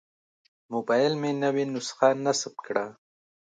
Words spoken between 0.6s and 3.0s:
موبایل مې نوې نسخه نصب کړه.